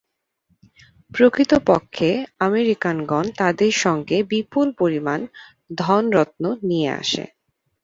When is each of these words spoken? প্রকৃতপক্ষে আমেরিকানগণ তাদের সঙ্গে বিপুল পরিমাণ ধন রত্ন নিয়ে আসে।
প্রকৃতপক্ষে 1.11 2.09
আমেরিকানগণ 2.39 3.25
তাদের 3.37 3.71
সঙ্গে 3.83 4.17
বিপুল 4.31 4.67
পরিমাণ 4.77 5.19
ধন 5.77 6.03
রত্ন 6.11 6.43
নিয়ে 6.69 6.89
আসে। 7.01 7.23